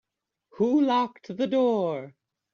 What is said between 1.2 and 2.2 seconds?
the door?